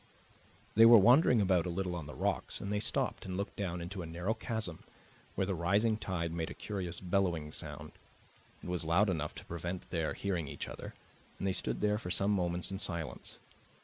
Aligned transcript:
They 0.73 0.87
were 0.87 0.97
wandering 0.97 1.41
about 1.41 1.67
a 1.67 1.69
little 1.69 1.95
on 1.95 2.07
the 2.07 2.15
rocks, 2.15 2.59
and 2.59 2.73
they 2.73 2.79
stopped 2.79 3.23
and 3.23 3.37
looked 3.37 3.55
down 3.55 3.81
into 3.81 4.01
a 4.01 4.07
narrow 4.07 4.33
chasm 4.33 4.83
where 5.35 5.45
the 5.45 5.53
rising 5.53 5.95
tide 5.95 6.31
made 6.33 6.49
a 6.49 6.55
curious 6.55 6.99
bellowing 6.99 7.51
sound. 7.51 7.91
It 8.63 8.67
was 8.69 8.83
loud 8.83 9.11
enough 9.11 9.35
to 9.35 9.45
prevent 9.45 9.91
their 9.91 10.15
hearing 10.15 10.47
each 10.47 10.67
other, 10.67 10.95
and 11.37 11.45
they 11.47 11.53
stood 11.53 11.81
there 11.81 11.99
for 11.99 12.09
some 12.09 12.31
moments 12.31 12.71
in 12.71 12.79
silence. 12.79 13.37